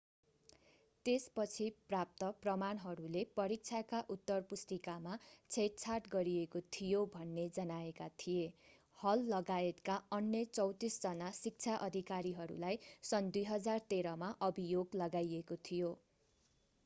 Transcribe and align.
त्यसपछि 1.05 1.65
प्राप्त 1.89 2.27
प्रमाणहरूले 2.37 3.21
परीक्षाका 3.33 3.97
उत्तरपुस्तिकामा 4.13 5.17
छेडछाड 5.25 6.07
गरिएको 6.15 6.61
थियो 6.77 7.01
भन्ने 7.15 7.43
जनाएका 7.57 8.07
थिए 8.23 8.47
हललगायतका 8.99 9.97
अन्य 10.19 10.41
34 10.59 10.97
जना 11.05 11.29
शिक्षा 11.41 11.75
अधिकारीहरूलाई 11.89 12.79
सन् 13.11 13.29
2013 13.37 14.17
मा 14.23 14.31
अभियोग 14.49 15.01
लगाइएको 15.03 15.59
थियो 15.63 15.93